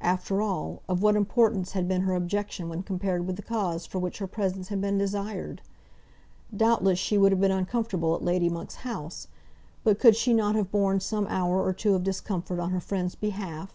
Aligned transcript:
After 0.00 0.40
all, 0.40 0.80
of 0.88 1.02
what 1.02 1.14
importance 1.14 1.72
had 1.72 1.86
been 1.86 2.00
her 2.04 2.14
objection 2.14 2.70
when 2.70 2.82
compared 2.82 3.26
with 3.26 3.36
the 3.36 3.42
cause 3.42 3.84
for 3.84 3.98
which 3.98 4.16
her 4.16 4.26
presence 4.26 4.68
had 4.68 4.80
been 4.80 4.96
desired? 4.96 5.60
Doubtless 6.56 6.98
she 6.98 7.18
would 7.18 7.32
have 7.32 7.40
been 7.42 7.50
uncomfortable 7.50 8.14
at 8.14 8.24
Lady 8.24 8.48
Monk's 8.48 8.76
house; 8.76 9.28
but 9.82 9.98
could 9.98 10.16
she 10.16 10.32
not 10.32 10.54
have 10.54 10.70
borne 10.72 11.00
some 11.00 11.26
hour 11.26 11.62
or 11.62 11.74
two 11.74 11.94
of 11.94 12.02
discomfort 12.02 12.58
on 12.60 12.70
her 12.70 12.80
friend's 12.80 13.14
behalf? 13.14 13.74